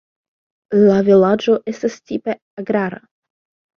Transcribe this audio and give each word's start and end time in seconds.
La 0.83 0.95
vilaĝo 1.09 1.57
estas 1.73 1.99
tipe 2.13 2.39
agrara. 2.63 3.03